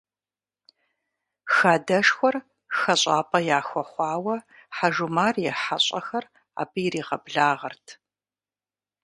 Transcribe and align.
Хадэшхуэр 1.55 2.35
хэщӏапӏэ 2.77 3.39
яхуэхъуауэ, 3.57 4.35
Хьэжумар 4.75 5.35
и 5.47 5.49
хьэщӏэхэр 5.61 6.25
абы 6.61 6.77
иригъэблагъэрт. 6.85 7.87